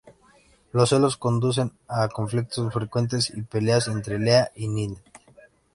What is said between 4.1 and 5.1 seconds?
Leah y Ninette.